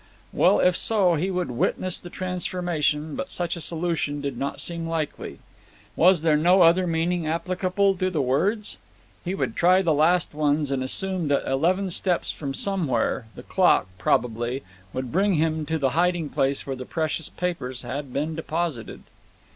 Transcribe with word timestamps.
Well, 0.33 0.59
if 0.59 0.75
so, 0.75 1.13
he 1.13 1.29
would 1.29 1.51
witness 1.51 1.99
the 1.99 2.09
transformation, 2.09 3.13
but 3.15 3.29
such 3.29 3.55
a 3.55 3.61
solution 3.61 4.19
did 4.19 4.35
not 4.35 4.59
seem 4.59 4.87
likely. 4.87 5.37
Was 5.95 6.23
there 6.23 6.35
no 6.35 6.63
other 6.63 6.87
meaning 6.87 7.27
applicable 7.27 7.93
to 7.97 8.09
the 8.09 8.19
words? 8.19 8.79
He 9.23 9.35
would 9.35 9.55
try 9.55 9.83
the 9.83 9.93
last 9.93 10.33
ones 10.33 10.71
and 10.71 10.81
assume 10.83 11.27
that 11.27 11.47
eleven 11.47 11.91
steps 11.91 12.31
from 12.31 12.55
somewhere, 12.55 13.27
the 13.35 13.43
clock, 13.43 13.89
probably, 13.99 14.63
would 14.91 15.11
bring 15.11 15.35
him 15.35 15.67
to 15.67 15.77
the 15.77 15.91
hiding 15.91 16.29
place 16.29 16.65
where 16.65 16.75
the 16.75 16.85
precious 16.85 17.29
papers 17.29 17.83
had 17.83 18.11
been 18.11 18.33
deposited. 18.33 19.03